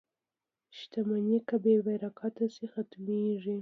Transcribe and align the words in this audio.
•شتمني 0.77 1.37
که 1.47 1.55
بې 1.63 1.75
برکته 1.87 2.45
شي، 2.53 2.65
ختمېږي. 2.73 3.57